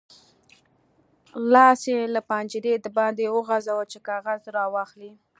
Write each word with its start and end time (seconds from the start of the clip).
لاس 1.51 1.81
یې 1.91 1.99
له 2.15 2.21
پنجرې 2.29 2.73
د 2.81 2.87
باندې 2.97 3.23
وغځاوو 3.35 3.89
چې 3.91 3.97
کاغذ 4.07 4.41
راواخلي. 4.57 5.11